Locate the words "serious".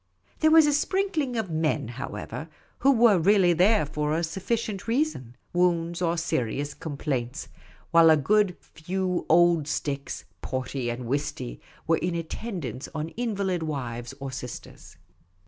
6.17-6.73